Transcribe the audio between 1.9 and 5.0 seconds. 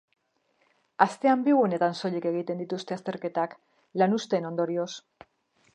soilik egiten dituzte azterketak, lanuzteen ondorioz.